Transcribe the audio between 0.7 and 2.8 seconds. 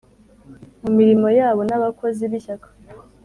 mu mirimo yabo n abakozi b Ishyaka